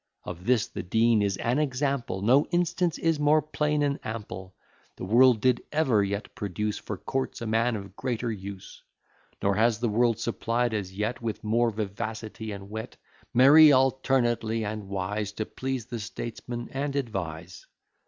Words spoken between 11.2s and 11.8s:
With more